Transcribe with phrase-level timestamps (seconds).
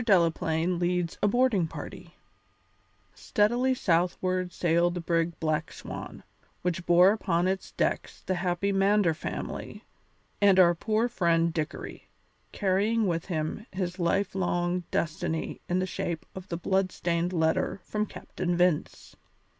[0.03, 2.15] DELAPLAINE LEADS A BOARDING PARTY
[3.13, 6.23] Steadily southward sailed the brig Black Swan
[6.63, 9.83] which bore upon its decks the happy Mander family
[10.41, 12.07] and our poor friend Dickory,
[12.51, 18.07] carrying with him his lifelong destiny in the shape of the blood stained letter from
[18.07, 19.15] Captain Vince.